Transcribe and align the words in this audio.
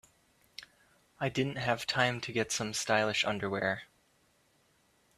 I 1.19 1.29
didn't 1.29 1.57
have 1.57 1.85
time 1.85 2.21
to 2.21 2.31
get 2.31 2.51
some 2.51 2.73
stylish 2.73 3.23
underwear. 3.23 3.83